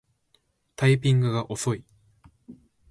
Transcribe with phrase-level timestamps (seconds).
[0.75, 1.83] タイピングが遅い